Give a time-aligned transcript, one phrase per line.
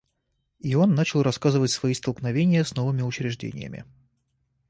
[0.59, 3.85] И он начал рассказывать свои столкновения с новыми учреждениями.